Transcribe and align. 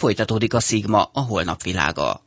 Folytatódik 0.00 0.54
a 0.54 0.60
Sigma, 0.60 1.10
a 1.12 1.20
holnap 1.20 1.62
világa. 1.62 2.22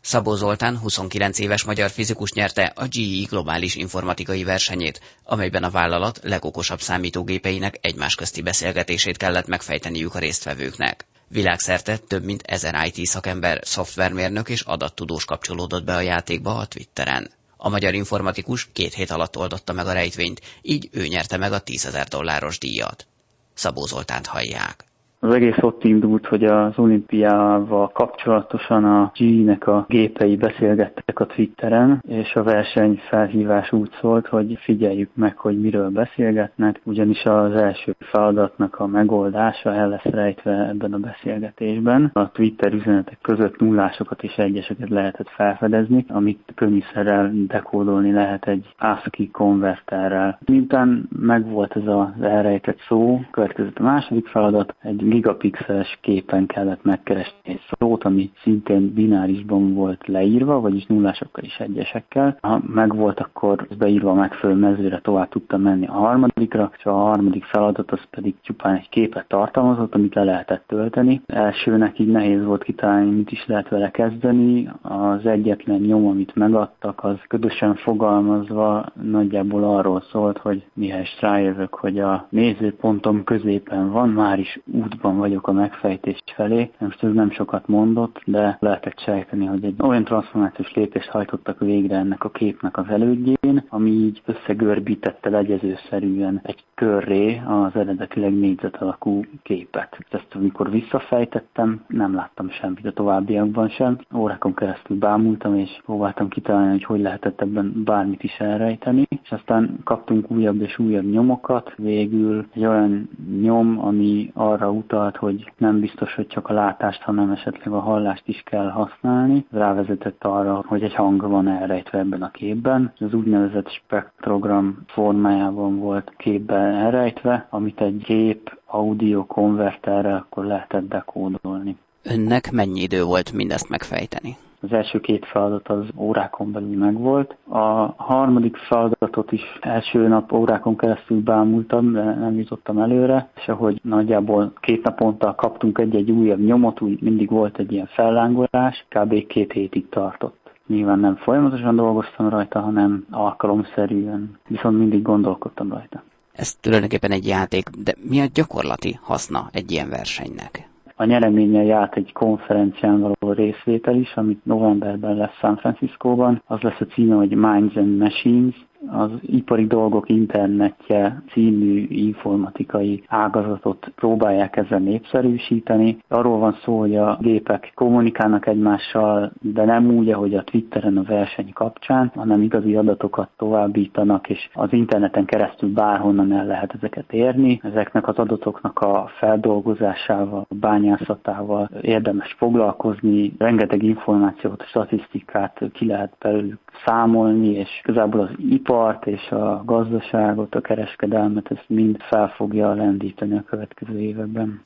Szabó 0.00 0.34
Zoltán 0.34 0.78
29 0.78 1.38
éves 1.38 1.64
magyar 1.64 1.90
fizikus 1.90 2.32
nyerte 2.32 2.72
a 2.76 2.86
GE 2.86 3.26
globális 3.28 3.74
informatikai 3.74 4.44
versenyét, 4.44 5.00
amelyben 5.24 5.64
a 5.64 5.70
vállalat 5.70 6.20
legokosabb 6.22 6.80
számítógépeinek 6.80 7.78
egymás 7.80 8.14
közti 8.14 8.42
beszélgetését 8.42 9.16
kellett 9.16 9.46
megfejteniük 9.46 10.14
a 10.14 10.18
résztvevőknek. 10.18 11.06
Világszerte 11.28 11.96
több 11.96 12.24
mint 12.24 12.42
ezer 12.42 12.90
IT 12.92 13.06
szakember, 13.06 13.60
szoftvermérnök 13.64 14.48
és 14.48 14.60
adattudós 14.60 15.24
kapcsolódott 15.24 15.84
be 15.84 15.94
a 15.94 16.00
játékba 16.00 16.54
a 16.56 16.66
Twitteren. 16.66 17.30
A 17.56 17.68
magyar 17.68 17.94
informatikus 17.94 18.68
két 18.72 18.94
hét 18.94 19.10
alatt 19.10 19.36
oldotta 19.36 19.72
meg 19.72 19.86
a 19.86 19.92
rejtvényt, 19.92 20.40
így 20.62 20.88
ő 20.92 21.06
nyerte 21.06 21.36
meg 21.36 21.52
a 21.52 21.60
10 21.60 21.86
ezer 21.86 22.08
dolláros 22.08 22.58
díjat. 22.58 23.06
Szabó 23.54 23.86
Zoltánt 23.86 24.26
hallják. 24.26 24.87
Az 25.20 25.34
egész 25.34 25.56
ott 25.60 25.84
indult, 25.84 26.26
hogy 26.26 26.44
az 26.44 26.78
olimpiával 26.78 27.88
kapcsolatosan 27.88 28.84
a 28.84 29.12
G-nek 29.14 29.66
a 29.66 29.84
gépei 29.88 30.36
beszélgettek 30.36 31.20
a 31.20 31.26
Twitteren, 31.26 32.02
és 32.08 32.34
a 32.34 32.42
verseny 32.42 33.00
felhívás 33.08 33.72
úgy 33.72 33.90
szólt, 34.00 34.26
hogy 34.26 34.58
figyeljük 34.60 35.10
meg, 35.14 35.36
hogy 35.36 35.60
miről 35.60 35.90
beszélgetnek, 35.90 36.80
ugyanis 36.84 37.24
az 37.24 37.54
első 37.54 37.94
feladatnak 37.98 38.78
a 38.78 38.86
megoldása 38.86 39.74
el 39.74 39.88
lesz 39.88 40.02
rejtve 40.02 40.68
ebben 40.68 40.92
a 40.92 40.98
beszélgetésben. 40.98 42.10
A 42.12 42.30
Twitter 42.30 42.72
üzenetek 42.72 43.18
között 43.22 43.60
nullásokat 43.60 44.22
és 44.22 44.36
egyeseket 44.36 44.88
lehetett 44.88 45.28
felfedezni, 45.28 46.04
amit 46.08 46.52
könnyűszerrel 46.54 47.32
dekódolni 47.46 48.12
lehet 48.12 48.46
egy 48.46 48.74
ASCII 48.78 49.30
konverterrel. 49.30 50.38
Miután 50.44 51.08
megvolt 51.18 51.76
ez 51.76 51.86
az 51.86 52.22
elrejtett 52.22 52.80
szó, 52.88 53.20
következett 53.30 53.78
a 53.78 53.82
második 53.82 54.26
feladat, 54.26 54.74
egy 54.82 55.06
gigapixeles 55.08 55.98
képen 56.00 56.46
kellett 56.46 56.84
megkeresni 56.84 57.36
egy 57.42 57.60
szót, 57.78 58.04
ami 58.04 58.30
szintén 58.42 58.92
binárisban 58.94 59.74
volt 59.74 60.06
leírva, 60.06 60.60
vagyis 60.60 60.86
nullásokkal 60.86 61.44
és 61.44 61.56
egyesekkel. 61.58 62.38
Ha 62.40 62.62
megvolt, 62.66 63.20
akkor 63.20 63.66
beírva 63.78 64.10
a 64.10 64.14
megfelelő 64.14 64.58
mezőre 64.58 65.00
tovább 65.00 65.28
tudtam 65.28 65.60
menni 65.60 65.86
a 65.86 65.92
harmadikra, 65.92 66.70
és 66.78 66.84
a 66.84 66.92
harmadik 66.92 67.44
feladat 67.44 67.90
az 67.90 68.00
pedig 68.10 68.34
csupán 68.42 68.74
egy 68.74 68.88
képet 68.88 69.28
tartalmazott, 69.28 69.94
amit 69.94 70.14
le 70.14 70.24
lehetett 70.24 70.64
tölteni. 70.66 71.22
Elsőnek 71.26 71.98
így 71.98 72.10
nehéz 72.10 72.44
volt 72.44 72.64
kitalálni, 72.64 73.10
mit 73.10 73.30
is 73.30 73.46
lehet 73.46 73.68
vele 73.68 73.90
kezdeni. 73.90 74.70
Az 74.82 75.26
egyetlen 75.26 75.80
nyom, 75.80 76.06
amit 76.06 76.34
megadtak, 76.34 77.04
az 77.04 77.16
ködösen 77.28 77.74
fogalmazva 77.74 78.84
nagyjából 79.02 79.64
arról 79.64 80.02
szólt, 80.10 80.38
hogy 80.38 80.64
mihez 80.74 81.08
rájövök, 81.20 81.74
hogy 81.74 81.98
a 81.98 82.26
nézőpontom 82.30 83.24
középen 83.24 83.90
van, 83.90 84.08
már 84.08 84.38
is 84.38 84.60
útban 84.98 85.18
vagyok 85.18 85.48
a 85.48 85.52
megfejtés 85.52 86.22
felé. 86.34 86.70
Most 86.78 87.02
ez 87.02 87.12
nem 87.12 87.30
sokat 87.30 87.66
mondott, 87.68 88.20
de 88.24 88.56
lehetett 88.60 88.98
sejteni, 88.98 89.46
hogy 89.46 89.64
egy 89.64 89.74
olyan 89.78 90.04
transformációs 90.04 90.74
lépést 90.74 91.08
hajtottak 91.08 91.58
végre 91.58 91.96
ennek 91.96 92.24
a 92.24 92.30
képnek 92.30 92.76
az 92.78 92.88
elődjén, 92.88 93.64
ami 93.68 93.90
így 93.90 94.22
összegörbítette 94.24 95.30
legyezőszerűen 95.30 96.40
egy 96.42 96.64
körré 96.74 97.40
az 97.46 97.76
eredetileg 97.76 98.38
négyzet 98.38 98.76
alakú 98.76 99.24
képet. 99.42 99.98
Ezt 100.10 100.34
amikor 100.34 100.70
visszafejtettem, 100.70 101.84
nem 101.88 102.14
láttam 102.14 102.50
semmit 102.50 102.86
a 102.86 102.92
továbbiakban 102.92 103.68
sem. 103.68 103.98
Órákon 104.14 104.54
keresztül 104.54 104.98
bámultam, 104.98 105.54
és 105.54 105.80
próbáltam 105.84 106.28
kitalálni, 106.28 106.70
hogy 106.70 106.84
hogy 106.84 107.00
lehetett 107.00 107.40
ebben 107.40 107.82
bármit 107.84 108.22
is 108.22 108.36
elrejteni, 108.38 109.06
és 109.22 109.30
aztán 109.30 109.78
kaptunk 109.84 110.30
újabb 110.30 110.60
és 110.60 110.78
újabb 110.78 111.10
nyomokat. 111.10 111.74
Végül 111.76 112.46
egy 112.54 112.66
olyan 112.66 113.08
nyom, 113.40 113.78
ami 113.84 114.30
arra 114.34 114.70
utalt, 114.88 115.16
hogy 115.16 115.52
nem 115.58 115.80
biztos, 115.80 116.14
hogy 116.14 116.26
csak 116.26 116.48
a 116.48 116.52
látást, 116.52 117.02
hanem 117.02 117.30
esetleg 117.30 117.72
a 117.72 117.80
hallást 117.80 118.22
is 118.26 118.42
kell 118.44 118.68
használni. 118.70 119.46
Rávezetett 119.50 120.24
arra, 120.24 120.62
hogy 120.66 120.82
egy 120.82 120.94
hang 120.94 121.28
van 121.28 121.48
elrejtve 121.48 121.98
ebben 121.98 122.22
a 122.22 122.30
képben. 122.30 122.92
Az 122.98 123.14
úgynevezett 123.14 123.70
spektrogram 123.70 124.78
formájában 124.86 125.78
volt 125.78 126.12
képben 126.16 126.74
elrejtve, 126.74 127.46
amit 127.50 127.80
egy 127.80 127.96
gép 127.96 128.58
audio 128.66 129.26
konverterrel 129.26 130.16
akkor 130.16 130.44
lehetett 130.44 130.88
dekódolni. 130.88 131.76
Önnek 132.02 132.50
mennyi 132.52 132.80
idő 132.80 133.02
volt 133.02 133.32
mindezt 133.32 133.68
megfejteni? 133.68 134.36
Az 134.60 134.72
első 134.72 135.00
két 135.00 135.26
feladat 135.26 135.68
az 135.68 135.84
órákon 135.96 136.52
belül 136.52 136.78
megvolt. 136.78 137.36
A 137.48 137.94
harmadik 137.96 138.56
feladatot 138.56 139.32
is 139.32 139.42
első 139.60 140.08
nap 140.08 140.32
órákon 140.32 140.76
keresztül 140.76 141.22
bámultam, 141.22 141.92
de 141.92 142.02
nem 142.02 142.38
jutottam 142.38 142.78
előre, 142.78 143.28
és 143.36 143.48
ahogy 143.48 143.80
nagyjából 143.82 144.52
két 144.60 144.82
naponta 144.82 145.34
kaptunk 145.34 145.78
egy-egy 145.78 146.10
újabb 146.10 146.44
nyomot, 146.44 146.80
úgy 146.80 147.02
mindig 147.02 147.30
volt 147.30 147.58
egy 147.58 147.72
ilyen 147.72 147.86
fellángolás, 147.86 148.86
kb. 148.88 149.26
két 149.26 149.52
hétig 149.52 149.88
tartott. 149.88 150.50
Nyilván 150.66 150.98
nem 150.98 151.16
folyamatosan 151.16 151.76
dolgoztam 151.76 152.28
rajta, 152.28 152.60
hanem 152.60 153.06
alkalomszerűen, 153.10 154.38
viszont 154.48 154.78
mindig 154.78 155.02
gondolkodtam 155.02 155.72
rajta. 155.72 156.02
Ez 156.32 156.54
tulajdonképpen 156.54 157.10
egy 157.10 157.26
játék, 157.26 157.68
de 157.68 157.94
mi 158.10 158.20
a 158.20 158.26
gyakorlati 158.34 158.98
haszna 159.02 159.48
egy 159.52 159.70
ilyen 159.70 159.88
versenynek? 159.88 160.67
A 161.00 161.04
nyereménye 161.04 161.62
járt 161.62 161.96
egy 161.96 162.12
konferencián 162.12 163.00
való 163.00 163.32
részvétel 163.32 163.94
is, 163.94 164.14
amit 164.14 164.44
novemberben 164.44 165.16
lesz 165.16 165.36
San 165.38 165.56
Franciscóban. 165.56 166.42
Az 166.46 166.60
lesz 166.60 166.80
a 166.80 166.84
címe, 166.84 167.14
hogy 167.14 167.30
Minds 167.30 167.76
and 167.76 167.98
Machines, 167.98 168.66
az 168.86 169.10
ipari 169.20 169.66
dolgok 169.66 170.08
internetje 170.08 171.22
című 171.32 171.86
informatikai 171.88 173.02
ágazatot 173.06 173.92
próbálják 173.94 174.56
ezzel 174.56 174.78
népszerűsíteni. 174.78 175.98
Arról 176.08 176.38
van 176.38 176.56
szó, 176.64 176.78
hogy 176.78 176.96
a 176.96 177.18
gépek 177.20 177.72
kommunikálnak 177.74 178.46
egymással, 178.46 179.32
de 179.40 179.64
nem 179.64 179.90
úgy, 179.90 180.10
ahogy 180.10 180.34
a 180.34 180.44
Twitteren 180.44 180.96
a 180.96 181.02
verseny 181.02 181.52
kapcsán, 181.52 182.12
hanem 182.14 182.42
igazi 182.42 182.76
adatokat 182.76 183.28
továbbítanak, 183.36 184.28
és 184.28 184.48
az 184.52 184.72
interneten 184.72 185.24
keresztül 185.24 185.72
bárhonnan 185.72 186.32
el 186.32 186.46
lehet 186.46 186.74
ezeket 186.74 187.12
érni. 187.12 187.60
Ezeknek 187.62 188.08
az 188.08 188.16
adatoknak 188.16 188.80
a 188.80 189.10
feldolgozásával, 189.18 190.46
a 190.48 190.54
bányászatával 190.54 191.70
érdemes 191.80 192.34
foglalkozni, 192.38 193.32
rengeteg 193.38 193.82
információt, 193.82 194.64
statisztikát 194.66 195.60
ki 195.72 195.86
lehet 195.86 196.12
belőlük 196.18 196.58
számolni, 196.84 197.48
és 197.48 197.80
igazából 197.84 198.20
az 198.20 198.30
ipart 198.68 199.06
és 199.06 199.28
a 199.30 199.62
gazdaságot, 199.64 200.54
a 200.54 200.60
kereskedelmet, 200.60 201.50
ezt 201.50 201.64
mind 201.66 201.96
fel 202.08 202.28
fogja 202.36 202.74
lendíteni 202.74 203.36
a 203.36 203.44
következő 203.48 204.00
években. 204.00 204.64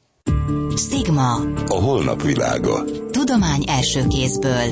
Stigma. 0.76 1.32
A 1.66 1.80
holnap 1.84 2.22
világa. 2.22 2.84
Tudomány 3.10 3.62
első 3.66 4.00
kézből. 4.08 4.68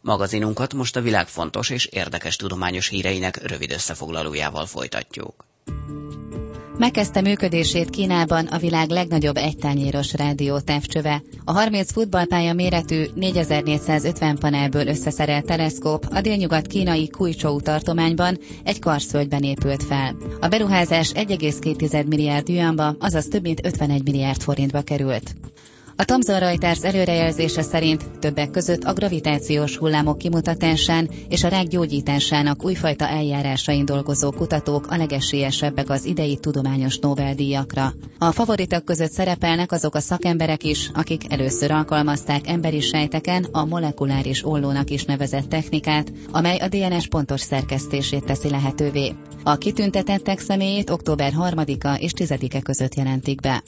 Magazinunkat 0.00 0.74
most 0.74 0.96
a 0.96 1.00
világ 1.00 1.26
fontos 1.26 1.70
és 1.70 1.86
érdekes 1.86 2.36
tudományos 2.36 2.88
híreinek 2.88 3.48
rövid 3.48 3.70
összefoglalójával 3.70 4.66
folytatjuk. 4.66 5.49
Megkezdte 6.80 7.20
működését 7.20 7.90
Kínában 7.90 8.46
a 8.46 8.58
világ 8.58 8.88
legnagyobb 8.90 9.36
egytányéros 9.36 10.12
rádió 10.12 10.58
távcsöve. 10.58 11.22
A 11.44 11.52
30 11.52 11.92
futballpálya 11.92 12.52
méretű 12.52 13.04
4450 13.14 14.38
panelből 14.38 14.86
összeszerelt 14.86 15.44
teleszkóp 15.44 16.06
a 16.10 16.20
délnyugat 16.20 16.66
kínai 16.66 17.08
Kuichou 17.08 17.60
tartományban 17.60 18.38
egy 18.64 18.78
karszölgyben 18.78 19.42
épült 19.42 19.82
fel. 19.82 20.16
A 20.40 20.48
beruházás 20.48 21.12
1,2 21.12 22.06
milliárd 22.06 22.48
yuanba, 22.48 22.96
azaz 22.98 23.24
több 23.24 23.42
mint 23.42 23.66
51 23.66 24.02
milliárd 24.02 24.40
forintba 24.42 24.82
került. 24.82 25.34
A 26.00 26.04
Thomson 26.04 26.38
Reuters 26.38 26.82
előrejelzése 26.82 27.62
szerint 27.62 28.10
többek 28.18 28.50
között 28.50 28.84
a 28.84 28.92
gravitációs 28.92 29.76
hullámok 29.76 30.18
kimutatásán 30.18 31.10
és 31.28 31.44
a 31.44 31.48
rák 31.48 31.66
gyógyításának 31.66 32.64
újfajta 32.64 33.08
eljárásain 33.08 33.84
dolgozó 33.84 34.30
kutatók 34.30 34.86
a 34.90 34.96
legesélyesebbek 34.96 35.90
az 35.90 36.04
idei 36.04 36.36
tudományos 36.36 36.98
Nobel-díjakra. 36.98 37.92
A 38.18 38.32
favoritok 38.32 38.84
között 38.84 39.10
szerepelnek 39.10 39.72
azok 39.72 39.94
a 39.94 40.00
szakemberek 40.00 40.64
is, 40.64 40.90
akik 40.94 41.32
először 41.32 41.70
alkalmazták 41.70 42.48
emberi 42.48 42.80
sejteken 42.80 43.46
a 43.52 43.64
molekuláris 43.64 44.44
ollónak 44.46 44.90
is 44.90 45.04
nevezett 45.04 45.48
technikát, 45.48 46.12
amely 46.30 46.56
a 46.56 46.68
DNS 46.68 47.06
pontos 47.06 47.40
szerkesztését 47.40 48.24
teszi 48.24 48.50
lehetővé. 48.50 49.14
A 49.42 49.56
kitüntetettek 49.56 50.38
személyét 50.38 50.90
október 50.90 51.32
3-a 51.38 51.94
és 51.98 52.12
10-e 52.16 52.60
között 52.60 52.94
jelentik 52.94 53.40
be. 53.40 53.62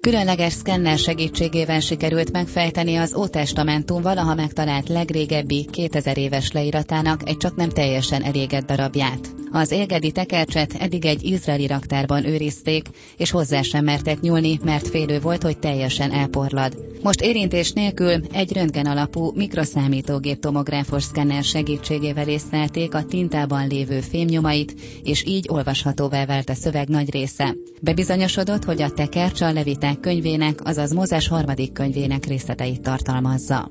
Különleges 0.00 0.52
szkenner 0.52 0.98
segítségével 0.98 1.80
sikerült 1.80 2.32
megfejteni 2.32 2.96
az 2.96 3.14
Ótestamentum 3.14 4.02
valaha 4.02 4.34
megtalált 4.34 4.88
legrégebbi 4.88 5.68
2000 5.70 6.18
éves 6.18 6.52
leíratának 6.52 7.28
egy 7.28 7.36
csak 7.36 7.56
nem 7.56 7.68
teljesen 7.68 8.22
elégett 8.22 8.66
darabját. 8.66 9.39
Az 9.52 9.70
élgedi 9.70 10.10
tekercset 10.10 10.74
eddig 10.74 11.04
egy 11.04 11.24
izraeli 11.24 11.66
raktárban 11.66 12.26
őrizték, 12.26 12.88
és 13.16 13.30
hozzá 13.30 13.62
sem 13.62 13.84
mertek 13.84 14.20
nyúlni, 14.20 14.58
mert 14.64 14.88
félő 14.88 15.20
volt, 15.20 15.42
hogy 15.42 15.58
teljesen 15.58 16.12
elporlad. 16.12 16.76
Most 17.02 17.20
érintés 17.20 17.72
nélkül 17.72 18.20
egy 18.32 18.52
röntgen 18.52 18.86
alapú 18.86 19.32
mikroszámítógép 19.34 20.40
tomográfos 20.40 21.02
szkenner 21.02 21.42
segítségével 21.42 22.28
észlelték 22.28 22.94
a 22.94 23.04
tintában 23.04 23.66
lévő 23.66 24.00
fémnyomait, 24.00 24.74
és 25.02 25.24
így 25.26 25.46
olvashatóvá 25.50 26.26
vált 26.26 26.48
a 26.48 26.54
szöveg 26.54 26.88
nagy 26.88 27.12
része. 27.12 27.54
Bebizonyosodott, 27.82 28.64
hogy 28.64 28.82
a 28.82 28.90
tekercs 28.90 29.40
a 29.40 29.52
leviták 29.52 30.00
könyvének, 30.00 30.58
azaz 30.64 30.92
Mózes 30.92 31.28
harmadik 31.28 31.72
könyvének 31.72 32.26
részleteit 32.26 32.80
tartalmazza. 32.80 33.70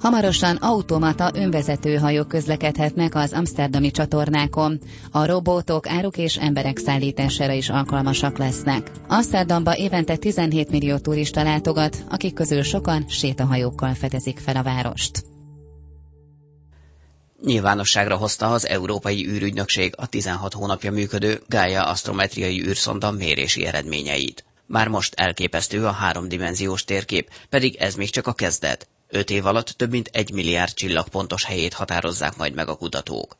Hamarosan 0.00 0.56
automata 0.56 1.30
önvezető 1.34 1.96
hajók 1.96 2.28
közlekedhetnek 2.28 3.14
az 3.14 3.32
amsterdami 3.32 3.90
csatornákon. 3.90 4.80
A 5.10 5.26
robotok 5.26 5.88
áruk 5.88 6.16
és 6.16 6.36
emberek 6.36 6.78
szállítására 6.78 7.52
is 7.52 7.68
alkalmasak 7.68 8.38
lesznek. 8.38 8.90
Amsterdamba 9.08 9.76
évente 9.76 10.16
17 10.16 10.70
millió 10.70 10.98
turista 10.98 11.42
látogat, 11.42 12.04
akik 12.08 12.34
közül 12.34 12.62
sokan 12.62 13.04
sétahajókkal 13.08 13.94
fedezik 13.94 14.38
fel 14.38 14.56
a 14.56 14.62
várost. 14.62 15.24
Nyilvánosságra 17.44 18.16
hozta 18.16 18.46
az 18.46 18.66
Európai 18.68 19.26
űrügynökség 19.28 19.94
a 19.96 20.06
16 20.06 20.52
hónapja 20.52 20.92
működő 20.92 21.40
Gaia 21.48 21.84
asztrometriai 21.86 22.62
űrszonda 22.66 23.10
mérési 23.10 23.64
eredményeit. 23.66 24.44
Már 24.66 24.88
most 24.88 25.14
elképesztő 25.14 25.86
a 25.86 25.90
háromdimenziós 25.90 26.84
térkép, 26.84 27.30
pedig 27.48 27.74
ez 27.76 27.94
még 27.94 28.10
csak 28.10 28.26
a 28.26 28.32
kezdet. 28.32 28.88
Öt 29.12 29.30
év 29.30 29.46
alatt 29.46 29.66
több 29.66 29.90
mint 29.90 30.08
egy 30.12 30.32
milliárd 30.32 30.72
csillag 30.72 31.08
pontos 31.08 31.44
helyét 31.44 31.72
határozzák 31.72 32.36
majd 32.38 32.54
meg 32.54 32.68
a 32.68 32.76
kutatók. 32.76 33.36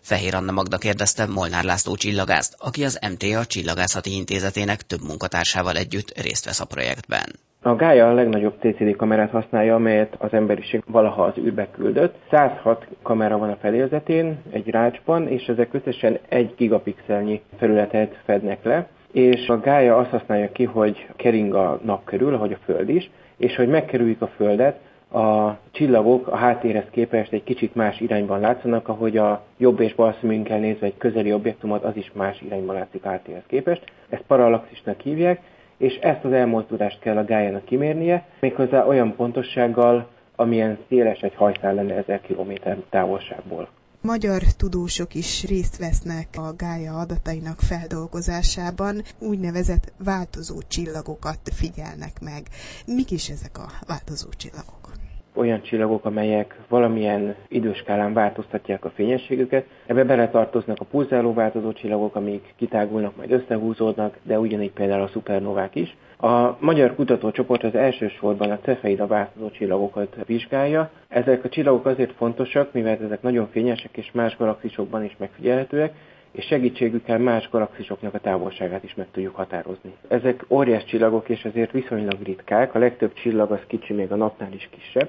Fehér 0.00 0.34
Anna 0.34 0.52
Magda 0.52 0.78
kérdezte 0.78 1.26
Molnár 1.26 1.64
László 1.64 1.94
csillagászt, 1.94 2.54
aki 2.58 2.84
az 2.84 2.98
MTA 3.12 3.44
Csillagászati 3.44 4.14
Intézetének 4.16 4.80
több 4.82 5.02
munkatársával 5.06 5.76
együtt 5.76 6.20
részt 6.20 6.44
vesz 6.44 6.60
a 6.60 6.64
projektben. 6.64 7.26
A 7.62 7.74
Gaia 7.74 8.08
a 8.08 8.12
legnagyobb 8.12 8.54
CCD 8.60 8.96
kamerát 8.96 9.30
használja, 9.30 9.74
amelyet 9.74 10.14
az 10.18 10.32
emberiség 10.32 10.82
valaha 10.86 11.22
az 11.22 11.38
űrbe 11.38 11.68
küldött. 11.70 12.14
106 12.30 12.86
kamera 13.02 13.38
van 13.38 13.50
a 13.50 13.56
fedélzetén, 13.60 14.42
egy 14.50 14.68
rácsban, 14.68 15.28
és 15.28 15.46
ezek 15.46 15.74
összesen 15.74 16.18
egy 16.28 16.54
gigapixelnyi 16.56 17.42
felületet 17.58 18.16
fednek 18.24 18.64
le. 18.64 18.88
És 19.12 19.48
a 19.48 19.60
Gaia 19.60 19.96
azt 19.96 20.10
használja 20.10 20.52
ki, 20.52 20.64
hogy 20.64 21.06
kering 21.16 21.54
a 21.54 21.80
nap 21.84 22.04
körül, 22.04 22.34
ahogy 22.34 22.52
a 22.52 22.64
Föld 22.64 22.88
is, 22.88 23.10
és 23.36 23.54
hogy 23.54 23.68
megkerüljük 23.68 24.22
a 24.22 24.32
Földet, 24.36 24.80
a 25.12 25.58
csillagok 25.70 26.26
a 26.26 26.36
háttérhez 26.36 26.86
képest 26.90 27.32
egy 27.32 27.44
kicsit 27.44 27.74
más 27.74 28.00
irányban 28.00 28.40
látszanak, 28.40 28.88
ahogy 28.88 29.16
a 29.16 29.42
jobb 29.56 29.80
és 29.80 29.94
bal 29.94 30.16
szemünkkel 30.20 30.58
nézve 30.58 30.86
egy 30.86 30.96
közeli 30.96 31.32
objektumot, 31.32 31.84
az 31.84 31.96
is 31.96 32.10
más 32.14 32.40
irányban 32.40 32.74
látszik 32.74 33.04
háttérhez 33.04 33.42
képest. 33.46 33.84
Ezt 34.08 34.22
parallaxisnak 34.26 35.00
hívják, 35.00 35.40
és 35.76 35.94
ezt 35.94 36.24
az 36.24 36.32
elmozdulást 36.32 36.98
kell 36.98 37.16
a 37.16 37.24
gájának 37.24 37.64
kimérnie, 37.64 38.26
méghozzá 38.40 38.86
olyan 38.86 39.14
pontossággal, 39.16 40.08
amilyen 40.36 40.78
széles 40.88 41.20
egy 41.20 41.34
hajszál 41.34 41.74
lenne 41.74 41.94
1000 41.94 42.20
km 42.20 42.52
távolságból. 42.90 43.68
Magyar 44.00 44.42
tudósok 44.56 45.14
is 45.14 45.46
részt 45.46 45.78
vesznek 45.78 46.28
a 46.36 46.54
gája 46.56 46.98
adatainak 46.98 47.60
feldolgozásában, 47.60 49.02
úgynevezett 49.18 49.92
változó 50.04 50.62
csillagokat 50.68 51.38
figyelnek 51.52 52.20
meg. 52.20 52.42
Mik 52.86 53.10
is 53.10 53.28
ezek 53.28 53.58
a 53.58 53.66
változó 53.86 54.28
csillagok? 54.36 55.01
Olyan 55.34 55.62
csillagok, 55.62 56.04
amelyek 56.04 56.56
valamilyen 56.68 57.34
időskálán 57.48 58.12
változtatják 58.12 58.84
a 58.84 58.90
fényességüket. 58.90 59.66
Ebbe 59.86 60.04
beletartoznak 60.04 60.80
a 60.80 60.84
pulzáló 60.84 61.32
változó 61.32 61.72
csillagok, 61.72 62.16
amik 62.16 62.54
kitágulnak, 62.56 63.16
majd 63.16 63.32
összehúzódnak, 63.32 64.16
de 64.22 64.38
ugyanígy 64.38 64.72
például 64.72 65.02
a 65.02 65.08
szupernovák 65.08 65.74
is. 65.74 65.96
A 66.18 66.56
magyar 66.60 66.94
kutatócsoport 66.94 67.64
az 67.64 67.74
elsősorban 67.74 68.50
a 68.50 68.58
cefeida 68.58 69.06
változó 69.06 69.50
csillagokat 69.50 70.16
vizsgálja. 70.26 70.90
Ezek 71.08 71.44
a 71.44 71.48
csillagok 71.48 71.86
azért 71.86 72.12
fontosak, 72.12 72.72
mivel 72.72 72.98
ezek 73.04 73.22
nagyon 73.22 73.48
fényesek 73.50 73.96
és 73.96 74.10
más 74.12 74.36
galaxisokban 74.36 75.04
is 75.04 75.16
megfigyelhetőek, 75.18 75.92
és 76.32 76.44
segítségükkel 76.44 77.18
más 77.18 77.48
galaxisoknak 77.50 78.14
a 78.14 78.20
távolságát 78.20 78.84
is 78.84 78.94
meg 78.94 79.06
tudjuk 79.10 79.34
határozni. 79.34 79.94
Ezek 80.08 80.44
óriás 80.48 80.84
csillagok, 80.84 81.28
és 81.28 81.44
ezért 81.44 81.70
viszonylag 81.70 82.22
ritkák, 82.22 82.74
a 82.74 82.78
legtöbb 82.78 83.12
csillag 83.12 83.50
az 83.50 83.60
kicsi, 83.66 83.92
még 83.92 84.12
a 84.12 84.16
napnál 84.16 84.52
is 84.52 84.68
kisebb. 84.70 85.08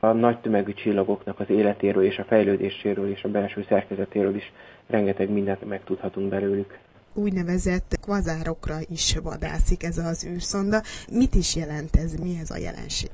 A 0.00 0.12
nagy 0.12 0.38
tömegű 0.38 0.72
csillagoknak 0.72 1.40
az 1.40 1.50
életéről 1.50 2.04
és 2.04 2.18
a 2.18 2.24
fejlődéséről 2.24 3.10
és 3.10 3.22
a 3.22 3.28
belső 3.28 3.64
szerkezetéről 3.68 4.36
is 4.36 4.52
rengeteg 4.86 5.30
mindent 5.30 5.68
megtudhatunk 5.68 6.28
belőlük 6.28 6.78
úgynevezett 7.14 7.98
kvazárokra 8.00 8.76
is 8.90 9.16
vadászik 9.22 9.82
ez 9.82 9.98
az 9.98 10.26
űrszonda. 10.26 10.82
Mit 11.12 11.34
is 11.34 11.56
jelent 11.56 11.96
ez, 11.96 12.14
mi 12.14 12.38
ez 12.40 12.50
a 12.50 12.56
jelenség? 12.56 13.10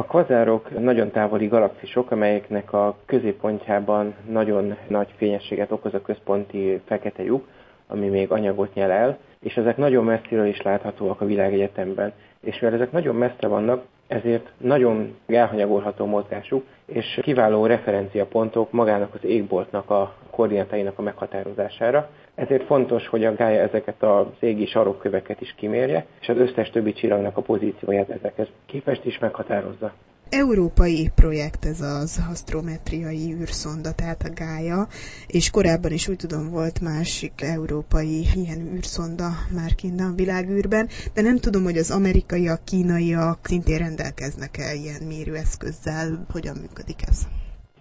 A 0.00 0.04
kvazárok 0.04 0.80
nagyon 0.80 1.10
távoli 1.10 1.46
galaxisok, 1.46 2.10
amelyeknek 2.10 2.72
a 2.72 2.96
középpontjában 3.06 4.14
nagyon 4.28 4.76
nagy 4.88 5.08
fényességet 5.16 5.70
okoz 5.72 5.94
a 5.94 6.02
központi 6.02 6.80
fekete 6.84 7.22
lyuk, 7.22 7.48
ami 7.86 8.08
még 8.08 8.30
anyagot 8.30 8.74
nyel 8.74 8.90
el, 8.90 9.18
és 9.40 9.56
ezek 9.56 9.76
nagyon 9.76 10.04
messziről 10.04 10.46
is 10.46 10.62
láthatóak 10.62 11.20
a 11.20 11.24
világegyetemben. 11.26 12.12
És 12.40 12.58
mivel 12.60 12.74
ezek 12.74 12.92
nagyon 12.92 13.14
messze 13.14 13.46
vannak, 13.46 13.84
ezért 14.06 14.50
nagyon 14.56 15.16
elhanyagolható 15.26 16.06
mozgásuk, 16.06 16.64
és 16.88 17.18
kiváló 17.22 17.66
referenciapontok 17.66 18.72
magának 18.72 19.14
az 19.14 19.24
égboltnak 19.24 19.90
a 19.90 20.14
koordinátáinak 20.30 20.98
a 20.98 21.02
meghatározására. 21.02 22.10
Ezért 22.34 22.64
fontos, 22.64 23.06
hogy 23.06 23.24
a 23.24 23.34
gája 23.34 23.60
ezeket 23.60 24.02
az 24.02 24.26
égi 24.40 24.66
sarokköveket 24.66 25.40
is 25.40 25.54
kimérje, 25.56 26.06
és 26.20 26.28
az 26.28 26.36
összes 26.36 26.70
többi 26.70 26.92
csillagnak 26.92 27.36
a 27.36 27.42
pozícióját 27.42 28.10
ezekhez 28.10 28.48
képest 28.66 29.04
is 29.04 29.18
meghatározza. 29.18 29.92
Európai 30.30 31.10
projekt 31.14 31.64
ez 31.64 31.80
az 31.80 32.24
asztrometriai 32.30 33.34
űrszonda, 33.40 33.92
tehát 33.92 34.22
a 34.22 34.30
Gaia, 34.34 34.86
és 35.26 35.50
korábban 35.50 35.92
is 35.92 36.08
úgy 36.08 36.16
tudom 36.16 36.50
volt 36.50 36.80
másik 36.80 37.32
európai 37.42 38.26
ilyen 38.34 38.60
űrszonda 38.74 39.28
már 39.54 39.74
kint 39.74 40.00
a 40.00 40.12
világűrben, 40.16 40.88
de 41.14 41.22
nem 41.22 41.38
tudom, 41.38 41.62
hogy 41.62 41.76
az 41.76 41.90
amerikaiak, 41.90 42.64
kínaiak 42.64 43.38
szintén 43.42 43.78
rendelkeznek-e 43.78 44.74
ilyen 44.74 45.02
mérőeszközzel, 45.08 46.26
hogyan 46.32 46.56
működik 46.60 47.00
ez. 47.08 47.28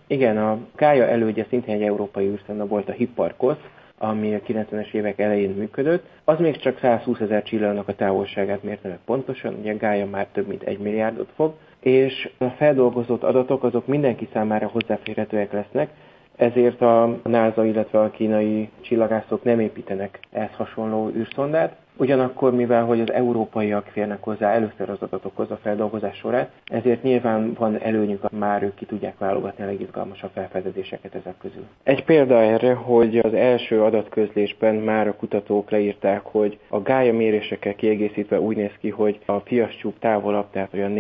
Igen, 0.08 0.38
a 0.38 0.60
Gaia 0.76 1.08
elődje 1.08 1.46
szintén 1.50 1.76
egy 1.76 1.82
európai 1.82 2.28
űrszonda 2.28 2.66
volt 2.66 2.90
a 2.90 2.92
Hipparcos, 2.92 3.58
ami 3.98 4.34
a 4.36 4.40
90-es 4.40 4.94
évek 4.94 5.20
elején 5.20 5.50
működött, 5.50 6.06
az 6.24 6.40
még 6.40 6.58
csak 6.58 6.80
120 6.80 7.20
ezer 7.20 7.44
csillagnak 7.44 7.88
a 7.88 7.96
távolságát 7.96 8.64
mérte 8.64 8.88
meg 8.88 9.00
pontosan, 9.06 9.54
ugye 9.54 9.74
Gaia 9.74 10.06
már 10.06 10.28
több 10.32 10.48
mint 10.48 10.64
egy 10.64 10.80
milliárdot 10.80 11.30
fog, 11.36 11.54
és 11.88 12.30
a 12.38 12.46
feldolgozott 12.46 13.24
adatok 13.24 13.64
azok 13.64 13.88
mindenki 13.88 14.28
számára 14.34 14.68
hozzáférhetőek 14.68 15.52
lesznek, 15.52 15.90
ezért 16.36 16.82
a 16.82 17.18
NASA, 17.24 17.66
illetve 17.66 18.00
a 18.00 18.10
kínai 18.10 18.70
csillagászok 18.82 19.44
nem 19.44 19.60
építenek 19.60 20.20
ehhez 20.32 20.52
hasonló 20.58 21.10
űrszondát, 21.16 21.76
Ugyanakkor, 22.00 22.54
mivel 22.56 22.84
hogy 22.86 23.00
az 23.02 23.12
európaiak 23.12 23.86
férnek 23.86 24.24
hozzá 24.24 24.52
először 24.54 24.90
az 24.90 25.02
adatokhoz 25.02 25.52
a 25.52 25.60
feldolgozás 25.62 26.18
során, 26.18 26.48
ezért 26.66 27.04
nyilván 27.04 27.54
van 27.54 27.82
előnyük, 27.82 28.30
már 28.32 28.64
ők 28.64 28.76
ki 28.76 28.86
tudják 28.86 29.18
válogatni 29.18 29.64
a 29.64 29.68
legizgalmasabb 29.68 30.30
felfedezéseket 30.34 31.16
ezek 31.16 31.38
közül. 31.42 31.64
Egy 31.84 32.04
példa 32.04 32.36
erre, 32.42 32.74
hogy 32.74 33.18
az 33.18 33.34
első 33.34 33.82
adatközlésben 33.84 34.76
már 34.76 35.08
a 35.08 35.16
kutatók 35.16 35.70
leírták, 35.70 36.22
hogy 36.24 36.60
a 36.70 36.82
gája 36.82 37.14
mérésekkel 37.14 37.76
kiegészítve 37.76 38.40
úgy 38.40 38.56
néz 38.56 38.72
ki, 38.80 38.90
hogy 38.90 39.20
a 39.26 39.40
fiascsúk 39.40 40.00
távolabb, 40.00 40.46
tehát 40.52 40.74
olyan 40.74 40.94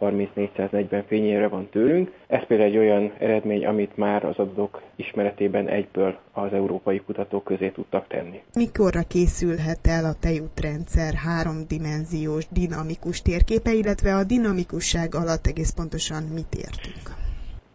430-440 0.00 1.02
fényére 1.06 1.48
van 1.48 1.68
tőlünk. 1.70 2.12
Ez 2.26 2.46
például 2.46 2.68
egy 2.70 2.78
olyan 2.78 3.12
eredmény, 3.18 3.66
amit 3.66 3.96
már 3.96 4.24
az 4.24 4.38
adatok 4.38 4.82
ismeretében 4.96 5.68
egyből 5.68 6.16
az 6.32 6.52
európai 6.52 6.98
kutatók 7.00 7.44
közé 7.44 7.68
tudtak 7.68 8.06
tenni. 8.08 8.42
Mikorra 8.54 9.02
készülhet 9.08 9.86
el 9.86 10.04
a 10.04 10.14
tej 10.20 10.40
útrendszer 10.44 11.14
háromdimenziós 11.14 12.44
dinamikus 12.50 13.22
térképe, 13.22 13.72
illetve 13.72 14.14
a 14.14 14.24
dinamikusság 14.24 15.14
alatt 15.14 15.46
egész 15.46 15.72
pontosan 15.76 16.22
mit 16.34 16.54
értünk? 16.54 17.06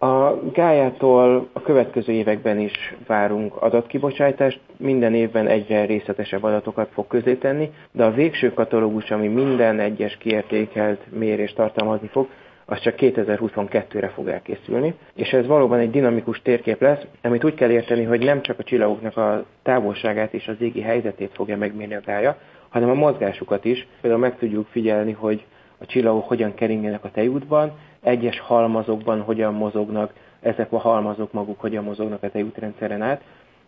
A 0.01 0.35
gájától 0.53 1.49
a 1.53 1.61
következő 1.61 2.13
években 2.13 2.59
is 2.59 2.95
várunk 3.07 3.55
adatkibocsátást, 3.61 4.59
minden 4.77 5.13
évben 5.13 5.47
egyre 5.47 5.85
részletesebb 5.85 6.43
adatokat 6.43 6.89
fog 6.93 7.07
közé 7.07 7.33
tenni, 7.33 7.71
de 7.91 8.03
a 8.03 8.11
végső 8.11 8.53
katalógus, 8.53 9.11
ami 9.11 9.27
minden 9.27 9.79
egyes 9.79 10.17
kiértékelt 10.17 11.01
mérést 11.11 11.55
tartalmazni 11.55 12.07
fog, 12.07 12.27
az 12.65 12.79
csak 12.79 12.95
2022-re 12.97 14.07
fog 14.09 14.27
elkészülni, 14.27 14.93
és 15.15 15.29
ez 15.29 15.45
valóban 15.45 15.79
egy 15.79 15.91
dinamikus 15.91 16.41
térkép 16.41 16.81
lesz, 16.81 17.01
amit 17.21 17.43
úgy 17.43 17.53
kell 17.53 17.69
érteni, 17.69 18.03
hogy 18.03 18.23
nem 18.23 18.41
csak 18.41 18.59
a 18.59 18.63
csillagoknak 18.63 19.17
a 19.17 19.45
távolságát 19.63 20.33
és 20.33 20.47
az 20.47 20.55
égi 20.59 20.81
helyzetét 20.81 21.31
fogja 21.33 21.57
megmérni 21.57 21.95
a 21.95 22.01
gája, 22.05 22.37
hanem 22.69 22.89
a 22.89 22.93
mozgásukat 22.93 23.65
is. 23.65 23.87
Például 24.01 24.21
meg 24.21 24.37
tudjuk 24.37 24.67
figyelni, 24.71 25.11
hogy 25.11 25.45
a 25.77 25.85
csillagok 25.85 26.27
hogyan 26.27 26.53
keringenek 26.53 27.03
a 27.03 27.11
tejútban, 27.11 27.71
egyes 28.01 28.39
halmazokban 28.39 29.21
hogyan 29.21 29.53
mozognak, 29.53 30.13
ezek 30.41 30.71
a 30.71 30.77
halmazok 30.77 31.33
maguk 31.33 31.59
hogyan 31.59 31.83
mozognak 31.83 32.23
a 32.23 32.29
tejútrendszeren 32.29 33.01
át. 33.01 33.21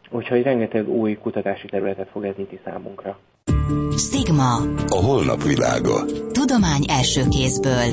úgyhogy 0.09 0.43
rengeteg 0.43 0.89
új 0.89 1.13
kutatási 1.13 1.67
területet 1.67 2.09
fog 2.11 2.25
ez 2.25 2.35
nyitni 2.37 2.59
számunkra. 2.65 3.17
Stigma. 3.97 4.55
A 4.87 5.05
holnap 5.05 5.43
világa. 5.43 6.05
Tudomány 6.31 6.85
első 6.89 7.21
kézből. 7.29 7.89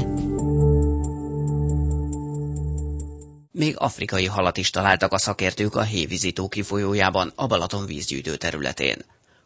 Még 3.52 3.74
afrikai 3.78 4.26
halat 4.26 4.56
is 4.56 4.70
találtak 4.70 5.12
a 5.12 5.18
szakértők 5.18 5.74
a 5.76 5.82
Hévizitó 5.82 6.48
kifolyójában, 6.48 7.32
a 7.36 7.46
Balaton 7.46 7.86
vízgyűjtő 7.86 8.36
területén. 8.36 8.96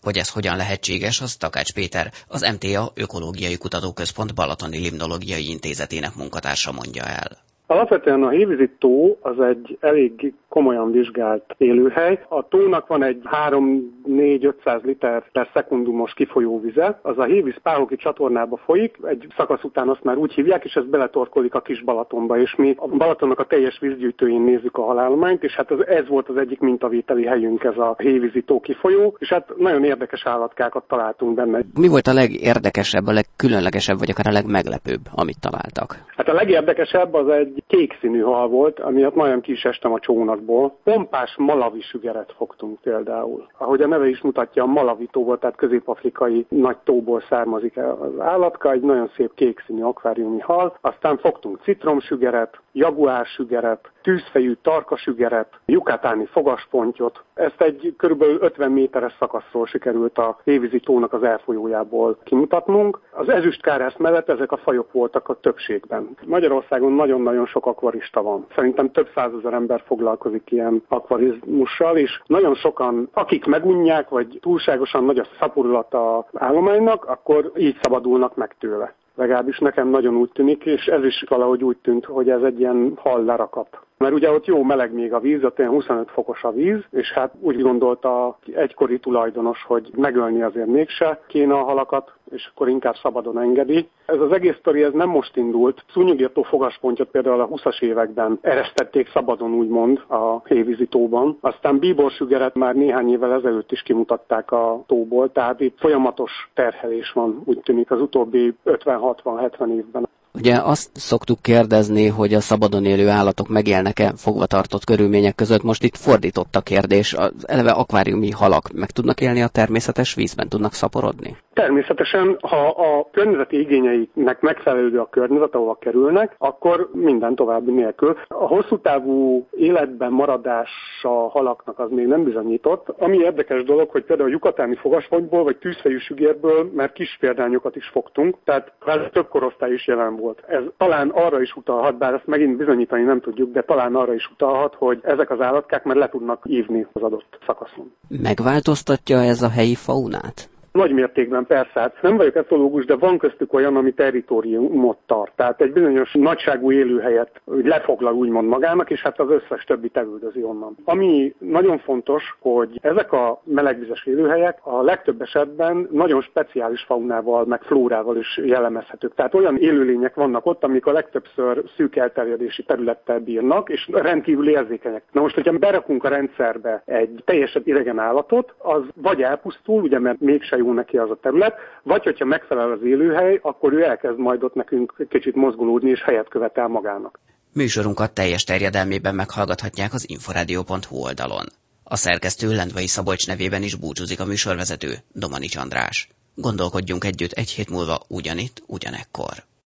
Hogy 0.03 0.19
ez 0.19 0.29
hogyan 0.29 0.57
lehetséges, 0.57 1.21
az 1.21 1.37
Takács 1.37 1.73
Péter, 1.73 2.13
az 2.27 2.41
MTA 2.53 2.93
Ökológiai 2.95 3.57
Kutatóközpont 3.57 4.35
Balatoni 4.35 4.79
Limnológiai 4.79 5.49
Intézetének 5.49 6.15
munkatársa 6.15 6.73
mondja 6.73 7.05
el. 7.05 7.52
Alapvetően 7.73 8.23
a 8.23 8.29
hévízi 8.29 8.71
tó 8.79 9.19
az 9.21 9.41
egy 9.41 9.79
elég 9.81 10.35
komolyan 10.49 10.91
vizsgált 10.91 11.55
élőhely. 11.59 12.25
A 12.29 12.49
tónak 12.49 12.87
van 12.87 13.03
egy 13.03 13.23
3-4-500 13.49 14.83
liter 14.83 15.31
per 15.33 15.49
szekundumos 15.55 16.15
kifolyó 16.15 16.61
vize, 16.61 16.99
az 17.03 17.19
a 17.19 17.25
Hévíz 17.25 17.55
Páhoki 17.63 17.97
csatornába 17.97 18.57
folyik, 18.57 18.97
egy 19.05 19.27
szakasz 19.37 19.65
után 19.65 19.89
azt 19.89 20.05
már 20.05 20.17
úgy 20.17 20.33
hívják, 20.33 20.65
és 20.65 20.75
ez 20.75 20.85
beletorkolik 20.85 21.55
a 21.55 21.61
kis 21.61 21.83
Balatonba, 21.83 22.39
és 22.39 22.55
mi 22.55 22.75
a 22.79 22.89
Balatonnak 22.89 23.39
a 23.39 23.45
teljes 23.45 23.79
vízgyűjtőjén 23.79 24.41
nézzük 24.41 24.77
a 24.77 24.85
halállományt, 24.85 25.43
és 25.43 25.53
hát 25.53 25.71
ez, 25.71 25.79
ez 25.79 26.09
volt 26.09 26.29
az 26.29 26.37
egyik 26.37 26.61
mintavételi 26.61 27.25
helyünk, 27.25 27.65
ez 27.65 27.77
a 27.77 27.95
Hévízi 27.99 28.43
tó 28.43 28.61
kifolyó, 28.61 29.17
és 29.19 29.29
hát 29.29 29.53
nagyon 29.57 29.85
érdekes 29.85 30.27
állatkákat 30.27 30.85
találtunk 30.89 31.35
benne. 31.35 31.59
Mi 31.75 31.89
volt 31.89 32.07
a 32.07 32.13
legérdekesebb, 32.13 33.07
a 33.07 33.13
legkülönlegesebb, 33.13 33.99
vagy 33.99 34.11
akár 34.11 34.27
a 34.27 34.33
legmeglepőbb, 34.33 35.01
amit 35.15 35.41
találtak? 35.41 36.05
Hát 36.17 36.29
a 36.29 36.33
legérdekesebb 36.33 37.15
az 37.15 37.29
egy 37.29 37.62
kék 37.67 37.99
színű 38.01 38.21
hal 38.21 38.49
volt, 38.49 38.81
amiatt 38.81 39.15
nagyon 39.15 39.41
ki 39.41 39.53
is 39.53 39.65
estem 39.65 39.93
a 39.93 39.99
csónakból. 39.99 40.77
Pompás 40.85 41.35
malavi 41.39 41.81
sügeret 41.81 42.35
fogtunk 42.37 42.81
például. 42.81 43.47
Ahogy 43.59 43.83
a 43.83 43.87
neve 43.87 44.09
is 44.09 44.21
mutatja, 44.21 44.63
a 44.63 44.67
malavi 44.67 45.09
tóból, 45.13 45.39
tehát 45.39 45.57
közép-afrikai 45.57 46.47
nagy 46.49 46.77
tóból 46.85 47.21
származik 47.29 47.77
az 47.77 48.19
állatka, 48.19 48.71
egy 48.71 48.81
nagyon 48.81 49.11
szép 49.17 49.35
kék 49.35 49.63
színű 49.67 49.83
akváriumi 49.83 50.41
hal. 50.41 50.77
Aztán 50.81 51.19
fogtunk 51.19 51.61
citromsügeret, 51.63 52.61
jaguársügeret, 52.73 53.91
tűzfejű 54.03 54.53
tarkasügeret, 54.63 55.49
jukatáni 55.67 56.27
fogaspontyot. 56.27 57.23
Ezt 57.35 57.61
egy 57.61 57.95
kb. 57.97 58.23
50 58.23 58.71
méteres 58.71 59.17
szakaszról 59.19 59.67
sikerült 59.67 60.19
a 60.19 60.41
Hévízi 60.45 60.81
tónak 60.81 61.13
az 61.13 61.23
elfolyójából 61.23 62.19
kimutatnunk. 62.25 63.01
Az 63.11 63.29
ezüstkárász 63.29 63.97
mellett 63.97 64.29
ezek 64.29 64.53
a 64.53 64.57
fajok 64.57 64.93
voltak 64.93 65.29
a 65.29 65.41
többségben. 65.41 66.17
Magyarországon 66.27 66.93
nagyon-nagyon 66.93 67.47
sok 67.47 67.67
akvarista 67.67 68.23
van. 68.23 68.47
Szerintem 68.55 68.91
több 68.91 69.09
százezer 69.15 69.53
ember 69.53 69.83
foglalkozik 69.87 70.51
ilyen 70.51 70.83
akvarizmussal, 70.89 71.97
és 71.97 72.23
nagyon 72.27 72.55
sokan, 72.55 73.09
akik 73.13 73.47
megunják, 73.47 74.09
vagy 74.09 74.39
túlságosan 74.41 75.05
nagy 75.05 75.19
a 75.19 75.27
szaporulata 75.41 76.27
állománynak, 76.33 77.05
akkor 77.05 77.53
így 77.57 77.79
szabadulnak 77.83 78.37
meg 78.37 78.57
tőle. 78.59 78.95
Legalábbis 79.15 79.59
nekem 79.59 79.89
nagyon 79.89 80.17
úgy 80.17 80.31
tűnik, 80.33 80.65
és 80.65 80.87
ez 80.87 81.05
is 81.05 81.25
valahogy 81.29 81.65
úgy 81.65 81.77
tűnt, 81.77 82.05
hogy 82.05 82.31
ez 82.31 82.43
egy 82.43 82.61
ilyen 82.61 82.93
hal 82.97 83.25
lerakap. 83.25 83.79
Mert 83.99 84.15
ugye 84.15 84.31
ott 84.31 84.47
jó 84.47 84.63
meleg 84.63 84.93
még 84.93 85.13
a 85.13 85.21
víz, 85.21 85.45
ott 85.45 85.59
olyan 85.59 85.71
25 85.71 86.11
fokos 86.11 86.43
a 86.43 86.51
víz, 86.51 86.81
és 86.91 87.13
hát 87.13 87.35
úgy 87.41 87.61
gondolta 87.61 88.39
egykori 88.55 88.99
tulajdonos, 88.99 89.63
hogy 89.63 89.91
megölni 89.97 90.43
azért 90.43 90.67
mégse 90.67 91.21
kéne 91.27 91.55
a 91.55 91.65
halakat, 91.65 92.13
és 92.33 92.51
akkor 92.53 92.69
inkább 92.69 92.97
szabadon 92.97 93.39
engedi. 93.39 93.89
Ez 94.07 94.21
az 94.21 94.33
egész 94.33 94.57
sztori 94.59 94.83
ez 94.83 94.93
nem 94.93 95.09
most 95.09 95.37
indult. 95.37 95.85
Szúnyogírtó 95.93 96.43
fogaspontyot 96.43 97.11
például 97.11 97.41
a 97.41 97.49
20-as 97.49 97.83
években 97.83 98.39
eresztették 98.41 99.11
szabadon 99.11 99.53
úgymond 99.55 100.03
a 100.09 100.41
hévízi 100.45 100.87
tóban. 100.87 101.39
Aztán 101.41 101.79
bíborsügeret 101.79 102.55
már 102.55 102.75
néhány 102.75 103.11
évvel 103.11 103.33
ezelőtt 103.33 103.73
is 103.73 103.83
kimutatták 103.83 104.51
a 104.51 104.83
tóból, 104.87 105.33
tehát 105.33 105.61
itt 105.61 105.79
folyamatos 105.79 106.51
terhelés 106.55 107.13
van, 107.13 107.43
úgy 107.45 107.61
tűnik 107.61 107.91
az 107.91 108.01
utóbbi 108.01 108.55
50-60-70 108.65 109.75
évben. 109.77 110.09
Ugye 110.35 110.55
azt 110.65 110.91
szoktuk 110.93 111.43
kérdezni, 111.43 112.07
hogy 112.07 112.35
a 112.35 112.41
szabadon 112.41 112.85
élő 112.85 113.09
állatok 113.09 113.49
megélnek-e 113.49 114.13
fogvatartott 114.17 114.85
körülmények 114.85 115.35
között. 115.35 115.63
Most 115.63 115.83
itt 115.83 115.97
fordított 115.97 116.55
a 116.57 116.61
kérdés. 116.61 117.15
Az 117.15 117.33
eleve 117.47 117.71
akváriumi 117.71 118.31
halak 118.31 118.73
meg 118.75 118.91
tudnak 118.91 119.21
élni 119.21 119.43
a 119.43 119.49
természetes 119.49 120.15
vízben, 120.15 120.49
tudnak 120.49 120.73
szaporodni? 120.73 121.37
Természetesen, 121.53 122.37
ha 122.41 122.69
a 122.69 123.09
környezeti 123.11 123.59
igényeiknek 123.59 124.41
megfelelő 124.41 125.01
a 125.01 125.09
környezet, 125.09 125.55
ahova 125.55 125.75
kerülnek, 125.81 126.35
akkor 126.39 126.89
minden 126.93 127.35
további 127.35 127.71
nélkül. 127.71 128.17
A 128.29 128.47
hosszú 128.47 128.79
távú 128.79 129.47
életben 129.51 130.13
maradása 130.13 131.29
halaknak 131.29 131.79
az 131.79 131.91
még 131.91 132.07
nem 132.07 132.25
bizonyított. 132.25 132.89
Ami 132.99 133.17
érdekes 133.17 133.63
dolog, 133.65 133.91
hogy 133.91 134.05
például 134.05 134.29
a 134.29 134.33
jukatáni 134.33 134.75
fogasfogyból 134.75 135.43
vagy 135.43 135.57
tűzfejű 135.57 135.99
sügérből 135.99 136.71
már 136.75 136.93
kis 136.93 137.17
példányokat 137.21 137.77
is 137.77 137.87
fogtunk, 137.87 138.37
tehát 138.45 138.73
több 139.13 139.29
korosztály 139.29 139.73
is 139.73 139.87
jelen. 139.87 140.21
Ez 140.47 140.63
talán 140.77 141.09
arra 141.09 141.41
is 141.41 141.57
utalhat, 141.57 141.99
bár 141.99 142.15
ezt 142.15 142.27
megint 142.27 142.57
bizonyítani 142.57 143.03
nem 143.03 143.21
tudjuk, 143.21 143.53
de 143.53 143.63
talán 143.63 143.95
arra 143.95 144.15
is 144.15 144.31
utalhat, 144.33 144.75
hogy 144.75 145.01
ezek 145.03 145.31
az 145.31 145.41
állatkák 145.41 145.85
már 145.85 145.97
le 145.97 146.09
tudnak 146.09 146.43
ívni 146.47 146.87
az 146.93 147.03
adott 147.03 147.39
szakaszon. 147.47 147.93
Megváltoztatja 148.09 149.19
ez 149.19 149.43
a 149.43 149.49
helyi 149.49 149.75
faunát? 149.75 150.51
Nagy 150.73 150.93
mértékben 150.93 151.47
persze, 151.47 151.81
hát 151.81 152.03
nem 152.03 152.17
vagyok 152.17 152.37
etológus, 152.37 152.85
de 152.85 152.97
van 152.97 153.19
köztük 153.19 153.53
olyan, 153.53 153.77
ami 153.77 153.93
territóriumot 153.93 154.99
tart. 155.07 155.33
Tehát 155.37 155.61
egy 155.61 155.73
bizonyos 155.73 156.13
nagyságú 156.13 156.73
élőhelyet 156.73 157.41
lefoglal 157.45 158.15
úgymond 158.15 158.49
magának, 158.49 158.91
és 158.91 159.03
hát 159.03 159.21
az 159.21 159.31
összes 159.31 159.65
többi 159.65 159.91
elüldözi 159.93 160.43
onnan. 160.43 160.77
Ami 160.85 161.35
nagyon 161.39 161.79
fontos, 161.79 162.37
hogy 162.41 162.79
ezek 162.83 163.13
a 163.13 163.43
melegvizes 163.45 164.07
élőhelyek 164.07 164.59
a 164.63 164.83
legtöbb 164.83 165.23
esetben 165.23 165.89
nagyon 165.91 166.21
speciális 166.21 166.83
faunával, 166.83 167.45
meg 167.45 167.63
flórával 167.63 168.17
is 168.17 168.41
jellemezhetők. 168.45 169.15
Tehát 169.15 169.35
olyan 169.35 169.57
élőlények 169.57 170.15
vannak 170.15 170.47
ott, 170.47 170.65
amik 170.65 170.87
a 170.87 170.93
legtöbbször 170.93 171.63
szűk 171.77 171.97
elterjedési 171.97 172.63
területtel 172.63 173.19
bírnak, 173.19 173.69
és 173.69 173.89
rendkívül 173.93 174.49
érzékenyek. 174.49 175.03
Na 175.13 175.21
most, 175.21 175.35
hogyha 175.35 175.59
berakunk 175.59 176.05
a 176.05 176.09
rendszerbe 176.09 176.83
egy 176.85 177.23
teljesen 177.25 177.63
idegen 177.65 177.99
állatot, 177.99 178.55
az 178.59 178.83
vagy 178.95 179.23
elpusztul, 179.23 179.83
ugye 179.83 179.99
mert 179.99 180.21
mégse 180.21 180.61
jó 180.63 180.73
neki 180.73 180.97
az 180.97 181.11
a 181.11 181.19
terület, 181.23 181.55
vagy 181.83 182.03
hogyha 182.03 182.25
megfelel 182.25 182.71
az 182.71 182.83
élőhely, 182.85 183.39
akkor 183.43 183.73
ő 183.73 183.83
elkezd 183.85 184.19
majd 184.19 184.43
ott 184.43 184.55
nekünk 184.55 185.07
kicsit 185.09 185.35
mozgulódni 185.35 185.91
és 185.91 186.03
helyet 186.03 186.29
követel 186.29 186.69
magának. 186.69 187.19
Műsorunkat 187.55 188.15
teljes 188.15 188.45
terjedelmében 188.45 189.15
meghallgathatják 189.15 189.93
az 189.93 190.09
inforádió.hu 190.09 190.97
oldalon. 191.07 191.47
A 191.85 191.97
szerkesztő 191.97 192.55
Lendvai 192.55 192.87
Szabolcs 192.87 193.27
nevében 193.27 193.63
is 193.63 193.75
búcsúzik 193.75 194.21
a 194.21 194.25
műsorvezető, 194.25 194.93
Domanics 195.13 195.57
András. 195.57 196.09
Gondolkodjunk 196.35 197.05
együtt 197.05 197.33
egy 197.33 197.51
hét 197.51 197.71
múlva 197.71 198.01
ugyanitt, 198.09 198.63
ugyanekkor. 198.67 199.52